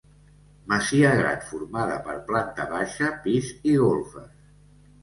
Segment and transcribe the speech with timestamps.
[0.71, 4.35] Masia gran formada per planta baixa, pis i golfes.